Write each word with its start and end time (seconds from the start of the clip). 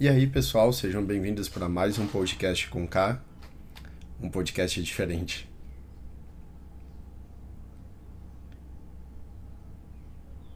E 0.00 0.08
aí, 0.08 0.28
pessoal, 0.28 0.72
sejam 0.72 1.04
bem-vindos 1.04 1.48
para 1.48 1.68
mais 1.68 1.98
um 1.98 2.06
podcast 2.06 2.68
com 2.68 2.86
K, 2.86 3.20
um 4.22 4.30
podcast 4.30 4.80
diferente. 4.80 5.50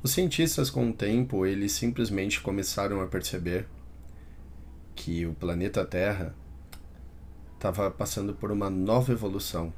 Os 0.01 0.13
cientistas, 0.13 0.71
com 0.71 0.89
o 0.89 0.93
tempo, 0.93 1.45
eles 1.45 1.73
simplesmente 1.73 2.41
começaram 2.41 3.01
a 3.01 3.09
perceber 3.09 3.67
que 4.95 5.27
o 5.27 5.35
planeta 5.35 5.85
Terra 5.85 6.37
estava 7.55 7.91
passando 7.91 8.33
por 8.35 8.53
uma 8.53 8.71
nova 8.71 9.11
evolução. 9.11 9.75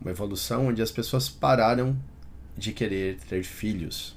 Uma 0.00 0.12
evolução 0.12 0.68
onde 0.68 0.80
as 0.80 0.90
pessoas 0.90 1.28
pararam 1.28 1.94
de 2.56 2.72
querer 2.72 3.18
ter 3.20 3.44
filhos 3.44 4.15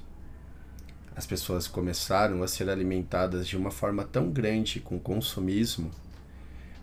as 1.20 1.26
pessoas 1.26 1.68
começaram 1.68 2.42
a 2.42 2.48
ser 2.48 2.70
alimentadas 2.70 3.46
de 3.46 3.54
uma 3.54 3.70
forma 3.70 4.04
tão 4.04 4.30
grande 4.30 4.80
com 4.80 4.98
consumismo, 4.98 5.90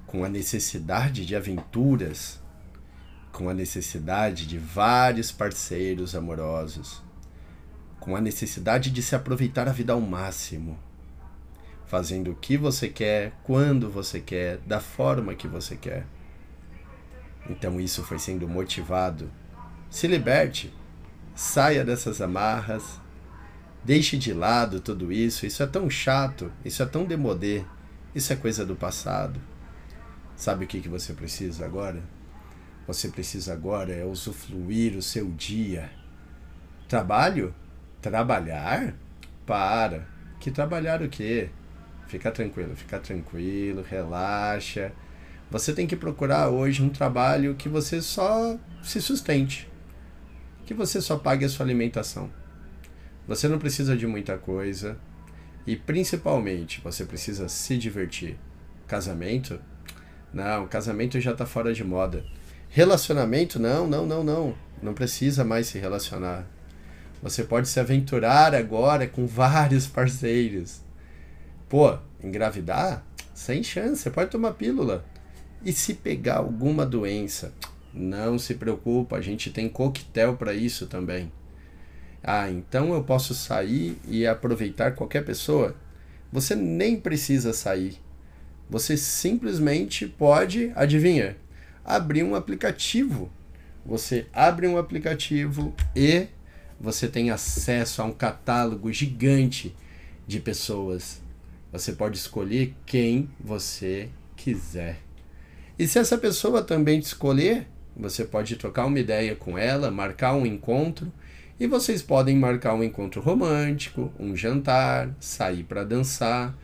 com 0.05 0.23
a 0.23 0.29
necessidade 0.29 1.25
de 1.25 1.35
aventuras, 1.35 2.39
com 3.31 3.49
a 3.49 3.53
necessidade 3.55 4.45
de 4.45 4.59
vários 4.59 5.31
parceiros 5.31 6.13
amorosos, 6.13 7.01
com 7.99 8.15
a 8.15 8.21
necessidade 8.21 8.91
de 8.91 9.01
se 9.01 9.15
aproveitar 9.15 9.67
a 9.67 9.71
vida 9.71 9.93
ao 9.93 10.01
máximo, 10.01 10.77
fazendo 11.87 12.29
o 12.29 12.35
que 12.35 12.57
você 12.57 12.89
quer, 12.89 13.33
quando 13.43 13.89
você 13.89 14.19
quer, 14.19 14.59
da 14.67 14.79
forma 14.79 15.33
que 15.33 15.47
você 15.47 15.75
quer. 15.75 16.05
Então 17.49 17.81
isso 17.81 18.03
foi 18.03 18.19
sendo 18.19 18.47
motivado. 18.47 19.31
Se 19.89 20.05
liberte, 20.05 20.71
saia 21.33 21.83
dessas 21.83 22.21
amarras, 22.21 22.99
Deixe 23.87 24.17
de 24.17 24.33
lado 24.33 24.81
tudo 24.81 25.13
isso, 25.13 25.45
isso 25.45 25.63
é 25.63 25.65
tão 25.65 25.89
chato, 25.89 26.51
isso 26.65 26.83
é 26.83 26.85
tão 26.85 27.05
demodê, 27.05 27.63
isso 28.13 28.33
é 28.33 28.35
coisa 28.35 28.65
do 28.65 28.75
passado. 28.75 29.39
Sabe 30.35 30.65
o 30.65 30.67
que, 30.67 30.81
que 30.81 30.89
você 30.89 31.13
precisa 31.13 31.65
agora? 31.65 32.03
Você 32.85 33.07
precisa 33.07 33.53
agora 33.53 33.93
é 33.93 34.03
usufruir 34.03 34.97
o 34.97 35.01
seu 35.01 35.31
dia. 35.31 35.89
Trabalho? 36.89 37.55
Trabalhar? 38.01 38.93
Para. 39.45 40.05
Que 40.37 40.51
trabalhar 40.51 41.01
o 41.01 41.07
quê? 41.07 41.49
Fica 42.07 42.29
tranquilo, 42.29 42.75
fica 42.75 42.99
tranquilo, 42.99 43.85
relaxa. 43.89 44.91
Você 45.49 45.71
tem 45.71 45.87
que 45.87 45.95
procurar 45.95 46.49
hoje 46.49 46.83
um 46.83 46.89
trabalho 46.89 47.55
que 47.55 47.69
você 47.69 48.01
só 48.01 48.59
se 48.83 49.01
sustente, 49.01 49.65
que 50.65 50.73
você 50.73 50.99
só 50.99 51.17
pague 51.17 51.45
a 51.45 51.49
sua 51.49 51.65
alimentação. 51.65 52.29
Você 53.27 53.47
não 53.47 53.59
precisa 53.59 53.95
de 53.95 54.07
muita 54.07 54.37
coisa. 54.37 54.97
E 55.65 55.75
principalmente, 55.75 56.79
você 56.81 57.03
precisa 57.03 57.49
se 57.49 57.77
divertir. 57.77 58.37
Casamento? 58.87 59.59
Não, 60.33 60.67
casamento 60.67 61.19
já 61.19 61.31
está 61.31 61.45
fora 61.45 61.73
de 61.73 61.83
moda. 61.83 62.23
Relacionamento? 62.69 63.59
Não, 63.59 63.85
não, 63.85 64.05
não, 64.05 64.23
não. 64.23 64.55
Não 64.81 64.93
precisa 64.93 65.43
mais 65.43 65.67
se 65.67 65.77
relacionar. 65.77 66.47
Você 67.21 67.43
pode 67.43 67.67
se 67.67 67.79
aventurar 67.79 68.55
agora 68.55 69.07
com 69.07 69.25
vários 69.25 69.85
parceiros. 69.87 70.81
Pô, 71.67 71.97
engravidar? 72.23 73.05
Sem 73.33 73.61
chance, 73.61 74.03
você 74.03 74.09
pode 74.09 74.31
tomar 74.31 74.53
pílula. 74.53 75.05
E 75.65 75.73
se 75.73 75.93
pegar 75.93 76.37
alguma 76.37 76.85
doença? 76.85 77.53
Não 77.93 78.39
se 78.39 78.53
preocupa, 78.53 79.17
a 79.17 79.21
gente 79.21 79.49
tem 79.49 79.67
coquetel 79.67 80.37
para 80.37 80.53
isso 80.53 80.87
também. 80.87 81.31
Ah, 82.29 82.51
então 82.51 82.93
eu 82.93 83.01
posso 83.05 83.33
sair 83.33 83.97
e 84.05 84.27
aproveitar 84.27 84.91
qualquer 84.91 85.23
pessoa? 85.23 85.73
Você 86.29 86.57
nem 86.57 86.99
precisa 86.99 87.53
sair. 87.53 88.01
Você 88.69 88.97
simplesmente 88.97 90.05
pode, 90.05 90.73
adivinha, 90.75 91.37
abrir 91.85 92.23
um 92.23 92.35
aplicativo. 92.35 93.31
Você 93.85 94.27
abre 94.33 94.67
um 94.67 94.77
aplicativo 94.77 95.73
e 95.95 96.27
você 96.77 97.07
tem 97.07 97.29
acesso 97.29 98.01
a 98.01 98.05
um 98.05 98.11
catálogo 98.11 98.91
gigante 98.91 99.73
de 100.27 100.41
pessoas. 100.41 101.21
Você 101.71 101.93
pode 101.93 102.17
escolher 102.17 102.75
quem 102.85 103.29
você 103.39 104.09
quiser. 104.35 104.99
E 105.79 105.87
se 105.87 105.97
essa 105.97 106.17
pessoa 106.17 106.61
também 106.61 106.99
te 106.99 107.05
escolher, 107.05 107.69
você 107.95 108.25
pode 108.25 108.57
trocar 108.57 108.85
uma 108.85 108.99
ideia 108.99 109.33
com 109.33 109.57
ela, 109.57 109.89
marcar 109.89 110.33
um 110.33 110.45
encontro 110.45 111.09
e 111.59 111.65
vocês 111.65 112.01
podem 112.01 112.37
marcar 112.37 112.73
um 112.75 112.83
encontro 112.83 113.19
romântico, 113.21 114.11
um 114.19 114.35
jantar, 114.35 115.15
sair 115.19 115.63
para 115.63 115.83
dançar, 115.83 116.55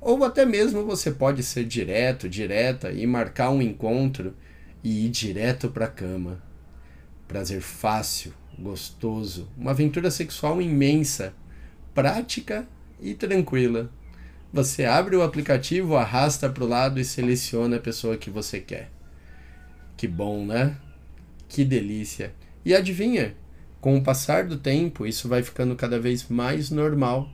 ou 0.00 0.22
até 0.24 0.44
mesmo 0.44 0.84
você 0.84 1.10
pode 1.10 1.42
ser 1.42 1.64
direto, 1.64 2.28
direta 2.28 2.90
e 2.90 3.06
marcar 3.06 3.50
um 3.50 3.62
encontro 3.62 4.34
e 4.82 5.06
ir 5.06 5.08
direto 5.08 5.70
para 5.70 5.86
a 5.86 5.88
cama. 5.88 6.42
Prazer 7.26 7.62
fácil, 7.62 8.34
gostoso, 8.58 9.48
uma 9.56 9.70
aventura 9.70 10.10
sexual 10.10 10.60
imensa, 10.60 11.32
prática 11.94 12.66
e 13.00 13.14
tranquila. 13.14 13.90
Você 14.52 14.84
abre 14.84 15.16
o 15.16 15.22
aplicativo, 15.22 15.96
arrasta 15.96 16.50
para 16.50 16.64
o 16.64 16.68
lado 16.68 17.00
e 17.00 17.04
seleciona 17.04 17.76
a 17.76 17.80
pessoa 17.80 18.18
que 18.18 18.28
você 18.28 18.60
quer. 18.60 18.90
Que 19.96 20.06
bom, 20.06 20.44
né? 20.44 20.76
Que 21.48 21.64
delícia! 21.64 22.34
E 22.64 22.74
adivinha? 22.74 23.34
Com 23.82 23.96
o 23.96 24.00
passar 24.00 24.44
do 24.44 24.56
tempo, 24.56 25.04
isso 25.04 25.26
vai 25.26 25.42
ficando 25.42 25.74
cada 25.74 25.98
vez 25.98 26.28
mais 26.28 26.70
normal. 26.70 27.28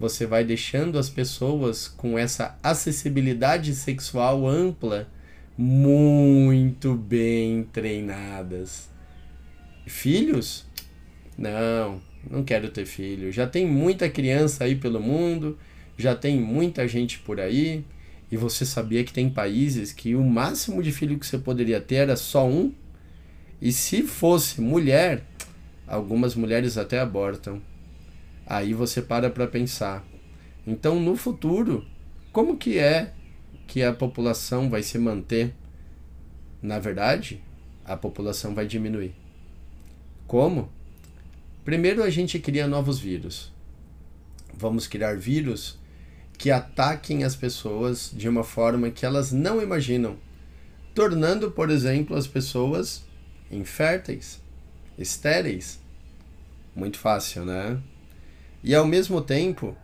Você 0.00 0.24
vai 0.24 0.42
deixando 0.42 0.98
as 0.98 1.10
pessoas 1.10 1.86
com 1.86 2.18
essa 2.18 2.58
acessibilidade 2.62 3.74
sexual 3.74 4.48
ampla 4.48 5.06
muito 5.58 6.94
bem 6.94 7.64
treinadas. 7.64 8.88
Filhos? 9.86 10.64
Não, 11.36 12.00
não 12.30 12.42
quero 12.42 12.70
ter 12.70 12.86
filho. 12.86 13.30
Já 13.30 13.46
tem 13.46 13.66
muita 13.66 14.08
criança 14.08 14.64
aí 14.64 14.76
pelo 14.76 15.02
mundo, 15.02 15.58
já 15.98 16.16
tem 16.16 16.40
muita 16.40 16.88
gente 16.88 17.18
por 17.18 17.38
aí. 17.38 17.84
E 18.32 18.38
você 18.38 18.64
sabia 18.64 19.04
que 19.04 19.12
tem 19.12 19.28
países 19.28 19.92
que 19.92 20.14
o 20.14 20.24
máximo 20.24 20.82
de 20.82 20.90
filho 20.90 21.18
que 21.18 21.26
você 21.26 21.36
poderia 21.36 21.78
ter 21.78 21.96
era 21.96 22.16
só 22.16 22.48
um? 22.48 22.72
E 23.60 23.70
se 23.70 24.02
fosse 24.02 24.62
mulher, 24.62 25.22
Algumas 25.86 26.34
mulheres 26.34 26.78
até 26.78 26.98
abortam. 26.98 27.60
Aí 28.46 28.72
você 28.72 29.02
para 29.02 29.30
para 29.30 29.46
pensar. 29.46 30.04
Então, 30.66 30.98
no 30.98 31.14
futuro, 31.16 31.84
como 32.32 32.56
que 32.56 32.78
é 32.78 33.12
que 33.66 33.82
a 33.82 33.92
população 33.92 34.70
vai 34.70 34.82
se 34.82 34.98
manter? 34.98 35.54
Na 36.62 36.78
verdade, 36.78 37.42
a 37.84 37.96
população 37.96 38.54
vai 38.54 38.66
diminuir. 38.66 39.14
Como? 40.26 40.70
Primeiro 41.64 42.02
a 42.02 42.10
gente 42.10 42.38
cria 42.38 42.66
novos 42.66 42.98
vírus. 42.98 43.52
Vamos 44.56 44.86
criar 44.86 45.16
vírus 45.16 45.78
que 46.38 46.50
ataquem 46.50 47.24
as 47.24 47.36
pessoas 47.36 48.10
de 48.14 48.28
uma 48.28 48.42
forma 48.42 48.90
que 48.90 49.04
elas 49.06 49.32
não 49.32 49.62
imaginam, 49.62 50.16
tornando, 50.94 51.50
por 51.50 51.70
exemplo, 51.70 52.16
as 52.16 52.26
pessoas 52.26 53.04
inférteis 53.50 54.43
estéreis. 54.98 55.80
Muito 56.74 56.98
fácil, 56.98 57.44
né? 57.44 57.80
E 58.62 58.74
ao 58.74 58.86
mesmo 58.86 59.20
tempo, 59.20 59.76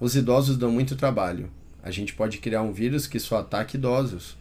os 0.00 0.16
idosos 0.16 0.56
dão 0.56 0.70
muito 0.70 0.96
trabalho. 0.96 1.50
A 1.82 1.90
gente 1.90 2.14
pode 2.14 2.38
criar 2.38 2.62
um 2.62 2.72
vírus 2.72 3.06
que 3.06 3.20
só 3.20 3.38
ataque 3.38 3.76
idosos. 3.76 4.36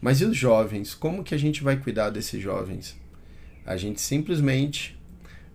Mas 0.00 0.20
e 0.20 0.24
os 0.24 0.36
jovens? 0.36 0.94
Como 0.94 1.24
que 1.24 1.34
a 1.34 1.38
gente 1.38 1.62
vai 1.62 1.76
cuidar 1.76 2.10
desses 2.10 2.40
jovens? 2.40 2.96
A 3.64 3.76
gente 3.76 4.00
simplesmente 4.00 4.98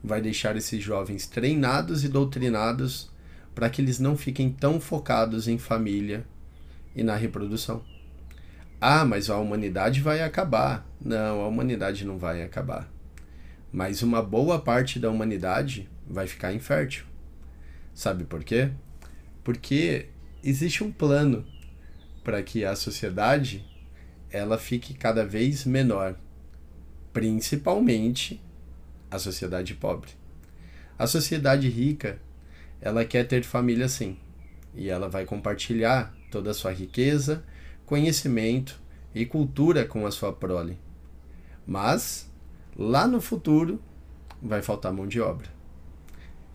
vai 0.03 0.21
deixar 0.21 0.55
esses 0.57 0.81
jovens 0.83 1.27
treinados 1.27 2.03
e 2.03 2.09
doutrinados 2.09 3.09
para 3.55 3.69
que 3.69 3.81
eles 3.81 3.99
não 3.99 4.17
fiquem 4.17 4.51
tão 4.51 4.79
focados 4.79 5.47
em 5.47 5.57
família 5.57 6.25
e 6.95 7.03
na 7.03 7.15
reprodução. 7.15 7.83
Ah, 8.81 9.05
mas 9.05 9.29
a 9.29 9.37
humanidade 9.37 10.01
vai 10.01 10.21
acabar. 10.21 10.85
Não, 10.99 11.41
a 11.41 11.47
humanidade 11.47 12.05
não 12.05 12.17
vai 12.17 12.43
acabar 12.43 12.92
mas 13.73 14.03
uma 14.03 14.21
boa 14.21 14.59
parte 14.59 14.99
da 14.99 15.09
humanidade 15.09 15.89
vai 16.07 16.27
ficar 16.27 16.53
infértil. 16.53 17.05
Sabe 17.91 18.23
por 18.23 18.43
quê? 18.43 18.69
Porque 19.43 20.09
existe 20.43 20.83
um 20.83 20.91
plano 20.91 21.43
para 22.23 22.43
que 22.43 22.63
a 22.63 22.75
sociedade 22.75 23.65
ela 24.29 24.59
fique 24.59 24.93
cada 24.93 25.25
vez 25.25 25.65
menor, 25.65 26.15
principalmente 27.11 28.39
a 29.09 29.17
sociedade 29.17 29.73
pobre. 29.73 30.11
A 30.97 31.07
sociedade 31.07 31.67
rica, 31.67 32.19
ela 32.79 33.03
quer 33.03 33.27
ter 33.27 33.43
família 33.43 33.87
sim, 33.87 34.17
e 34.75 34.87
ela 34.87 35.09
vai 35.09 35.25
compartilhar 35.25 36.15
toda 36.31 36.51
a 36.51 36.53
sua 36.53 36.71
riqueza, 36.71 37.43
conhecimento 37.85 38.79
e 39.15 39.25
cultura 39.25 39.83
com 39.83 40.05
a 40.05 40.11
sua 40.11 40.31
prole. 40.31 40.77
Mas 41.65 42.31
lá 42.77 43.07
no 43.07 43.21
futuro 43.21 43.81
vai 44.41 44.61
faltar 44.61 44.93
mão 44.93 45.07
de 45.07 45.21
obra. 45.21 45.47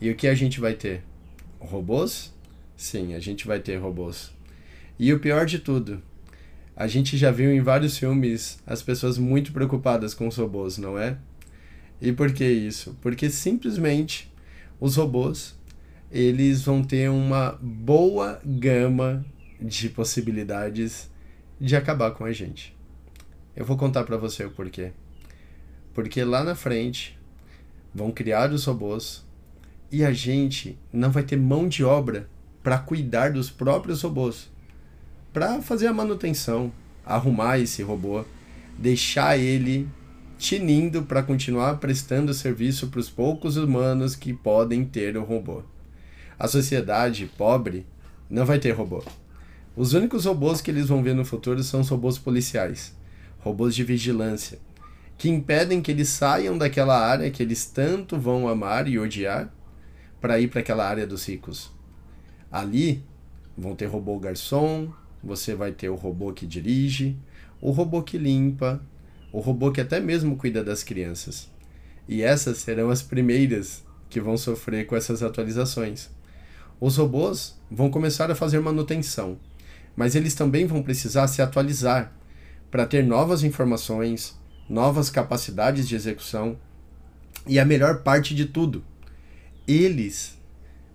E 0.01 0.11
o 0.11 0.17
que 0.17 0.29
a 0.29 0.35
gente 0.35 0.61
vai 0.61 0.75
ter? 0.75 1.03
Robôs? 1.59 2.35
Sim, 2.77 3.15
a 3.15 3.21
gente 3.21 3.47
vai 3.47 3.59
ter 3.61 3.77
robôs. 3.77 4.33
E 4.99 5.13
o 5.13 5.19
pior 5.19 5.47
de 5.47 5.59
tudo, 5.59 6.03
a 6.77 6.87
gente 6.87 7.17
já 7.17 7.31
viu 7.31 7.53
em 7.53 7.61
vários 7.61 7.99
filmes 7.99 8.61
as 8.67 8.83
pessoas 8.83 9.19
muito 9.19 9.53
preocupadas 9.53 10.15
com 10.15 10.29
os 10.29 10.37
robôs, 10.37 10.79
não 10.79 10.99
é? 10.99 11.19
E 12.01 12.13
por 12.13 12.33
que 12.33 12.45
isso? 12.45 12.97
Porque 13.01 13.29
simplesmente 13.29 14.33
os 14.79 14.97
robôs 14.97 15.59
eles 16.11 16.63
vão 16.63 16.83
ter 16.83 17.11
uma 17.11 17.59
boa 17.61 18.41
gama 18.45 19.25
de 19.61 19.89
possibilidades 19.89 21.11
de 21.61 21.77
acabar 21.77 22.13
com 22.13 22.25
a 22.25 22.33
gente. 22.33 22.77
Eu 23.55 23.65
vou 23.65 23.77
contar 23.77 24.05
para 24.05 24.17
você 24.17 24.45
o 24.45 24.51
porquê. 24.51 24.93
Porque 25.99 26.23
lá 26.23 26.45
na 26.45 26.55
frente 26.55 27.19
vão 27.93 28.13
criar 28.13 28.53
os 28.53 28.65
robôs 28.67 29.25
e 29.91 30.05
a 30.05 30.13
gente 30.13 30.79
não 30.93 31.11
vai 31.11 31.25
ter 31.25 31.37
mão 31.37 31.67
de 31.67 31.83
obra 31.83 32.29
para 32.63 32.79
cuidar 32.79 33.33
dos 33.33 33.51
próprios 33.51 34.03
robôs, 34.03 34.49
para 35.33 35.61
fazer 35.61 35.89
a 35.89 35.93
manutenção, 35.93 36.73
arrumar 37.05 37.59
esse 37.59 37.83
robô, 37.83 38.25
deixar 38.79 39.37
ele 39.39 39.89
tinindo 40.39 41.03
para 41.03 41.21
continuar 41.21 41.79
prestando 41.79 42.33
serviço 42.33 42.87
para 42.87 43.01
os 43.01 43.11
poucos 43.11 43.57
humanos 43.57 44.15
que 44.15 44.33
podem 44.33 44.85
ter 44.85 45.17
o 45.17 45.25
robô. 45.25 45.65
A 46.39 46.47
sociedade 46.47 47.29
pobre 47.37 47.85
não 48.31 48.47
vai 48.47 48.61
ter 48.61 48.71
robô. 48.71 49.03
Os 49.75 49.95
únicos 49.95 50.27
robôs 50.27 50.61
que 50.61 50.71
eles 50.71 50.87
vão 50.87 51.03
ver 51.03 51.17
no 51.17 51.25
futuro 51.25 51.61
são 51.65 51.81
os 51.81 51.89
robôs 51.89 52.17
policiais, 52.19 52.97
robôs 53.41 53.75
de 53.75 53.83
vigilância, 53.83 54.61
que 55.19 55.29
impedem 55.29 55.83
que 55.83 55.91
eles 55.91 56.09
saiam 56.09 56.57
daquela 56.57 56.97
área 56.97 57.31
que 57.31 57.43
eles 57.43 57.67
tanto 57.67 58.17
vão 58.17 58.49
amar 58.49 58.87
e 58.87 59.01
odiar 59.01 59.53
para 60.21 60.39
ir 60.39 60.49
para 60.49 60.61
aquela 60.61 60.89
área 60.89 61.07
dos 61.07 61.27
ricos. 61.27 61.73
Ali 62.51 63.05
vão 63.57 63.75
ter 63.75 63.87
robô 63.87 64.17
garçom, 64.21 64.93
você 65.23 65.57
vai 65.57 65.73
ter 65.73 65.89
o 65.89 65.97
robô 65.97 66.33
que 66.33 66.47
dirige, 66.47 67.17
o 67.61 67.73
robô 67.73 68.01
que 68.01 68.17
limpa, 68.17 68.81
o 69.33 69.41
robô 69.41 69.73
que 69.73 69.81
até 69.81 69.99
mesmo 69.99 70.37
cuida 70.37 70.63
das 70.63 70.85
crianças. 70.85 71.51
E 72.09 72.23
essas 72.23 72.59
serão 72.59 72.89
as 72.89 73.03
primeiras 73.03 73.85
que 74.09 74.21
vão 74.21 74.39
sofrer 74.39 74.87
com 74.87 74.95
essas 74.95 75.21
atualizações. 75.21 76.09
Os 76.81 76.97
robôs 76.97 77.59
vão 77.69 77.91
começar 77.91 78.31
a 78.31 78.37
fazer 78.37 78.61
manutenção, 78.61 79.37
mas 79.97 80.15
eles 80.15 80.37
também 80.37 80.65
vão 80.65 80.81
precisar 80.81 81.27
se 81.27 81.43
atualizar 81.43 82.13
para 82.71 82.87
ter 82.87 83.03
novas 83.05 83.43
informações, 83.43 84.38
novas 84.69 85.09
capacidades 85.09 85.89
de 85.89 85.95
execução 85.95 86.59
e 87.47 87.59
a 87.59 87.65
melhor 87.65 88.03
parte 88.03 88.35
de 88.35 88.45
tudo, 88.45 88.85
eles 89.67 90.39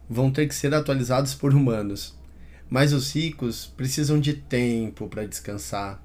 vão 0.10 0.32
ter 0.32 0.48
que 0.48 0.56
ser 0.56 0.74
atualizados 0.74 1.34
por 1.34 1.54
humanos. 1.54 2.18
Mas 2.70 2.94
os 2.94 3.14
ricos 3.14 3.66
precisam 3.66 4.20
de 4.20 4.34
tempo 4.34 5.08
para 5.08 5.26
descansar. 5.26 6.04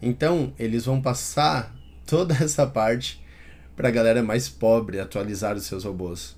Então, 0.00 0.52
eles 0.58 0.84
vão 0.84 1.00
passar 1.00 1.74
toda 2.06 2.34
essa 2.34 2.66
parte 2.66 3.24
para 3.76 3.88
a 3.88 3.92
galera 3.92 4.22
mais 4.22 4.48
pobre 4.48 5.00
atualizar 5.00 5.56
os 5.56 5.64
seus 5.64 5.84
robôs. 5.84 6.36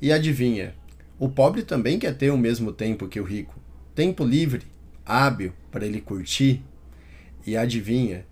E 0.00 0.12
adivinha, 0.12 0.74
o 1.18 1.28
pobre 1.28 1.62
também 1.62 1.98
quer 1.98 2.16
ter 2.16 2.30
o 2.30 2.36
mesmo 2.36 2.72
tempo 2.72 3.08
que 3.08 3.20
o 3.20 3.24
rico. 3.24 3.58
Tempo 3.94 4.24
livre, 4.24 4.62
hábil 5.04 5.52
para 5.70 5.86
ele 5.86 6.00
curtir. 6.00 6.62
E 7.46 7.56
adivinha, 7.56 8.26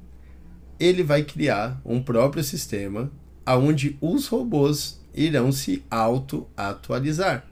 ele 0.78 1.02
vai 1.02 1.22
criar 1.22 1.80
um 1.84 2.02
próprio 2.02 2.42
sistema 2.42 3.10
aonde 3.44 3.96
os 4.00 4.26
robôs 4.26 5.00
irão 5.14 5.52
se 5.52 5.84
auto-atualizar. 5.90 7.46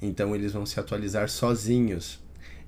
Então 0.00 0.34
eles 0.34 0.52
vão 0.52 0.66
se 0.66 0.78
atualizar 0.78 1.28
sozinhos. 1.28 2.20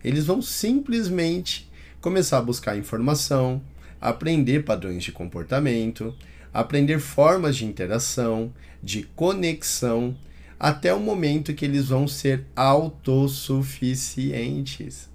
Eles 0.02 0.26
vão 0.26 0.40
simplesmente 0.40 1.70
começar 2.00 2.38
a 2.38 2.42
buscar 2.42 2.78
informação, 2.78 3.60
aprender 4.00 4.64
padrões 4.64 5.02
de 5.02 5.12
comportamento, 5.12 6.14
aprender 6.52 6.98
formas 6.98 7.56
de 7.56 7.66
interação, 7.66 8.52
de 8.82 9.02
conexão 9.02 10.16
até 10.58 10.94
o 10.94 11.00
momento 11.00 11.52
que 11.52 11.64
eles 11.64 11.88
vão 11.88 12.08
ser 12.08 12.46
autossuficientes. 12.54 15.10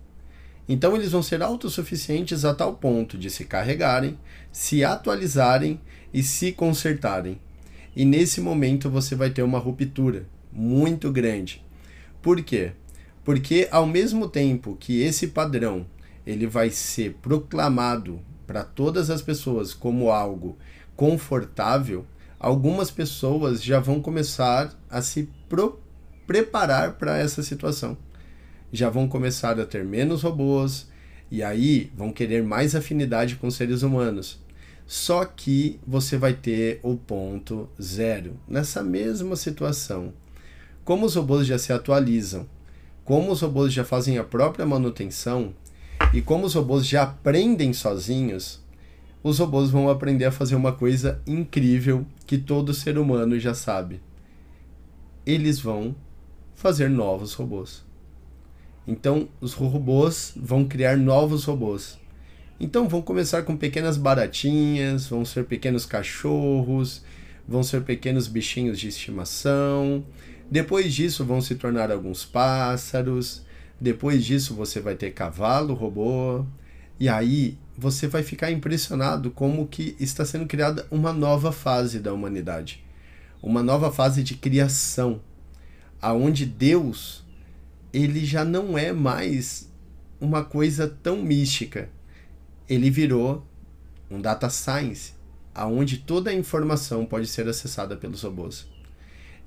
Então 0.72 0.96
eles 0.96 1.12
vão 1.12 1.22
ser 1.22 1.44
autossuficientes 1.44 2.46
a 2.46 2.54
tal 2.54 2.76
ponto 2.76 3.18
de 3.18 3.30
se 3.30 3.44
carregarem, 3.44 4.18
se 4.54 4.86
atualizarem 4.86 5.82
e 6.14 6.24
se 6.24 6.54
consertarem. 6.54 7.42
E 7.94 8.06
nesse 8.06 8.40
momento 8.40 8.90
você 8.90 9.14
vai 9.14 9.30
ter 9.30 9.44
uma 9.44 9.60
ruptura 9.60 10.26
muito 10.50 11.12
grande. 11.12 11.62
Por 12.22 12.42
quê? 12.42 12.72
Porque 13.22 13.68
ao 13.70 13.86
mesmo 13.86 14.30
tempo 14.30 14.78
que 14.80 15.02
esse 15.02 15.28
padrão 15.28 15.86
ele 16.26 16.48
vai 16.48 16.70
ser 16.70 17.16
proclamado 17.22 18.22
para 18.48 18.64
todas 18.64 19.10
as 19.10 19.22
pessoas 19.22 19.74
como 19.74 20.10
algo 20.10 20.58
confortável, 20.96 22.06
algumas 22.40 22.90
pessoas 22.90 23.62
já 23.62 23.82
vão 23.82 24.02
começar 24.02 24.74
a 24.90 25.02
se 25.02 25.30
preparar 26.26 26.94
para 26.94 27.18
essa 27.18 27.44
situação. 27.44 27.98
Já 28.72 28.90
vão 28.90 29.08
começar 29.08 29.60
a 29.60 29.66
ter 29.66 29.84
menos 29.84 30.24
robôs 30.24 30.90
e 31.30 31.42
aí 31.42 31.92
vão 31.96 32.12
querer 32.12 32.44
mais 32.44 32.76
afinidade 32.76 33.36
com 33.36 33.50
seres 33.50 33.82
humanos. 33.82 34.40
Só 34.86 35.24
que 35.24 35.80
você 35.88 36.18
vai 36.18 36.34
ter 36.34 36.80
o 36.84 36.98
ponto 36.98 37.70
zero 37.82 38.38
nessa 38.48 38.84
mesma 38.84 39.36
situação. 39.36 40.14
Como 40.84 41.06
os 41.06 41.16
robôs 41.16 41.48
já 41.48 41.58
se 41.58 41.72
atualizam, 41.72 42.46
como 43.06 43.32
os 43.32 43.42
robôs 43.42 43.72
já 43.72 43.86
fazem 43.86 44.18
a 44.18 44.24
própria 44.24 44.66
manutenção 44.66 45.54
e 46.14 46.22
como 46.22 46.46
os 46.46 46.54
robôs 46.56 46.86
já 46.86 47.04
aprendem 47.04 47.72
sozinhos, 47.72 48.62
os 49.24 49.40
robôs 49.40 49.70
vão 49.70 49.90
aprender 49.90 50.26
a 50.26 50.32
fazer 50.32 50.56
uma 50.56 50.74
coisa 50.74 51.22
incrível 51.26 52.06
que 52.26 52.38
todo 52.38 52.74
ser 52.74 52.98
humano 52.98 53.40
já 53.40 53.54
sabe. 53.54 54.02
Eles 55.26 55.60
vão 55.60 55.96
fazer 56.56 56.90
novos 56.90 57.34
robôs. 57.34 57.86
Então, 58.88 59.30
os 59.40 59.54
robôs 59.54 60.34
vão 60.36 60.66
criar 60.66 60.98
novos 60.98 61.44
robôs. 61.44 62.00
Então, 62.60 62.88
vão 62.88 63.02
começar 63.02 63.44
com 63.44 63.56
pequenas 63.56 63.98
baratinhas, 63.98 65.08
vão 65.08 65.24
ser 65.24 65.46
pequenos 65.46 65.86
cachorros, 65.86 67.04
vão 67.48 67.64
ser 67.64 67.82
pequenos 67.84 68.28
bichinhos 68.28 68.80
de 68.80 68.88
estimação. 68.88 70.04
Depois 70.50 70.94
disso, 70.94 71.26
vão 71.26 71.42
se 71.42 71.56
tornar 71.56 71.92
alguns 71.92 72.26
pássaros. 72.26 73.44
Depois 73.80 74.24
disso, 74.26 74.54
você 74.54 74.80
vai 74.80 74.96
ter 74.96 75.12
cavalo 75.12 75.74
robô. 75.74 76.46
E 77.00 77.10
aí, 77.10 77.58
você 77.78 78.08
vai 78.08 78.22
ficar 78.22 78.52
impressionado 78.52 79.32
como 79.32 79.68
que 79.68 79.96
está 80.00 80.24
sendo 80.24 80.46
criada 80.46 80.86
uma 80.92 81.12
nova 81.12 81.52
fase 81.52 82.00
da 82.00 82.14
humanidade, 82.14 82.84
uma 83.42 83.64
nova 83.64 83.92
fase 83.92 84.22
de 84.22 84.36
criação, 84.36 85.20
aonde 86.00 86.46
Deus 86.46 87.21
ele 87.94 88.26
já 88.26 88.46
não 88.46 88.78
é 88.78 88.94
mais 88.94 89.70
uma 90.20 90.44
coisa 90.44 90.88
tão 90.88 91.22
mística. 91.22 91.90
Ele 92.70 92.90
virou 92.90 93.46
um 94.10 94.22
data 94.22 94.50
science, 94.50 95.14
aonde 95.54 95.98
toda 95.98 96.30
a 96.30 96.34
informação 96.34 97.06
pode 97.06 97.28
ser 97.28 97.48
acessada 97.48 97.96
pelos 97.96 98.22
robôs. 98.22 98.68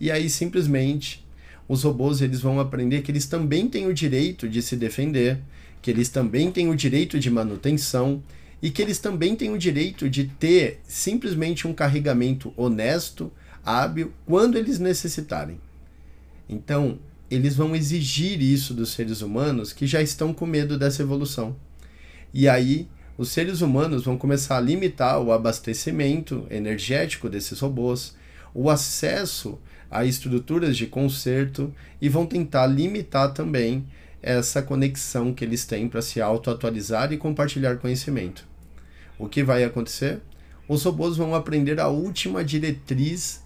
E 0.00 0.10
aí 0.10 0.28
simplesmente 0.28 1.24
os 1.68 1.82
robôs 1.84 2.20
eles 2.20 2.40
vão 2.40 2.60
aprender 2.60 3.02
que 3.02 3.10
eles 3.10 3.26
também 3.26 3.68
têm 3.68 3.86
o 3.86 3.94
direito 3.94 4.48
de 4.48 4.60
se 4.60 4.76
defender, 4.76 5.40
que 5.80 5.90
eles 5.90 6.08
também 6.08 6.50
têm 6.50 6.68
o 6.68 6.76
direito 6.76 7.18
de 7.18 7.30
manutenção 7.30 8.22
e 8.60 8.70
que 8.70 8.82
eles 8.82 8.98
também 8.98 9.36
têm 9.36 9.52
o 9.52 9.58
direito 9.58 10.08
de 10.08 10.24
ter 10.24 10.80
simplesmente 10.86 11.66
um 11.66 11.72
carregamento 11.72 12.52
honesto, 12.56 13.32
hábil, 13.64 14.12
quando 14.26 14.58
eles 14.58 14.78
necessitarem. 14.78 15.60
Então, 16.48 16.98
eles 17.31 17.57
vão 17.57 17.75
exigir 17.75 18.40
isso 18.40 18.75
dos 18.75 18.90
seres 18.90 19.23
humanos 19.23 19.73
que 19.73 19.87
já 19.87 20.02
estão 20.02 20.33
com 20.33 20.47
medo 20.47 20.78
dessa 20.78 21.02
evolução. 21.02 21.57
E 22.33 22.49
aí, 22.49 22.88
os 23.16 23.28
seres 23.28 23.61
humanos 23.61 24.04
vão 24.04 24.19
começar 24.19 24.57
a 24.57 24.61
limitar 24.61 25.21
o 25.21 25.33
abastecimento 25.33 26.47
energético 26.50 27.28
desses 27.28 27.61
robôs, 27.61 28.16
o 28.52 28.69
acesso 28.69 29.59
a 29.90 30.04
estruturas 30.04 30.76
de 30.76 30.87
conserto 30.87 31.73
e 32.00 32.09
vão 32.09 32.26
tentar 32.26 32.66
limitar 32.66 33.33
também 33.33 33.87
essa 34.21 34.61
conexão 34.61 35.33
que 35.33 35.45
eles 35.45 35.64
têm 35.64 35.88
para 35.88 36.02
se 36.02 36.21
auto-atualizar 36.21 37.12
e 37.12 37.16
compartilhar 37.16 37.76
conhecimento. 37.76 38.45
O 39.16 39.28
que 39.28 39.45
vai 39.45 39.62
acontecer? 39.62 40.21
Os 40.66 40.83
robôs 40.83 41.16
vão 41.16 41.35
aprender 41.35 41.78
a 41.78 41.87
última 41.87 42.43
diretriz 42.43 43.43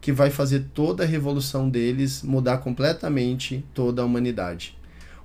que 0.00 0.12
vai 0.12 0.30
fazer 0.30 0.66
toda 0.72 1.04
a 1.04 1.06
revolução 1.06 1.68
deles 1.68 2.22
mudar 2.22 2.58
completamente 2.58 3.64
toda 3.74 4.02
a 4.02 4.04
humanidade. 4.04 4.76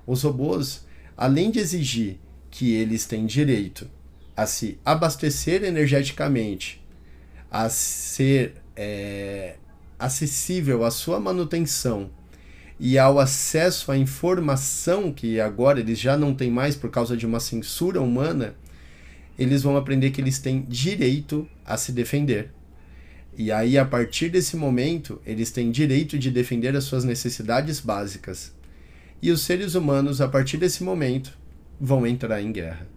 Os 0.06 0.22
robôs, 0.22 0.86
além 1.16 1.50
de 1.50 1.58
exigir 1.58 2.18
que 2.50 2.72
eles 2.72 3.06
têm 3.06 3.26
direito 3.26 3.88
a 4.36 4.46
se 4.46 4.78
abastecer 4.84 5.64
energeticamente, 5.64 6.84
a 7.50 7.68
ser 7.70 8.54
é, 8.76 9.56
acessível 9.98 10.84
à 10.84 10.90
sua 10.90 11.18
manutenção 11.18 12.10
e 12.78 12.98
ao 12.98 13.18
acesso 13.18 13.90
à 13.90 13.96
informação 13.96 15.10
que 15.10 15.40
agora 15.40 15.80
eles 15.80 15.98
já 15.98 16.16
não 16.16 16.34
têm 16.34 16.50
mais 16.50 16.76
por 16.76 16.90
causa 16.90 17.16
de 17.16 17.24
uma 17.24 17.40
censura 17.40 18.00
humana, 18.00 18.54
eles 19.38 19.62
vão 19.62 19.76
aprender 19.76 20.10
que 20.10 20.20
eles 20.20 20.38
têm 20.38 20.62
direito 20.68 21.48
a 21.64 21.76
se 21.78 21.92
defender. 21.92 22.50
E 23.38 23.52
aí, 23.52 23.76
a 23.76 23.84
partir 23.84 24.30
desse 24.30 24.56
momento, 24.56 25.20
eles 25.26 25.50
têm 25.50 25.70
direito 25.70 26.18
de 26.18 26.30
defender 26.30 26.74
as 26.74 26.84
suas 26.84 27.04
necessidades 27.04 27.80
básicas. 27.80 28.50
E 29.20 29.30
os 29.30 29.42
seres 29.42 29.74
humanos, 29.74 30.22
a 30.22 30.28
partir 30.28 30.56
desse 30.56 30.82
momento, 30.82 31.36
vão 31.78 32.06
entrar 32.06 32.40
em 32.40 32.50
guerra. 32.50 32.95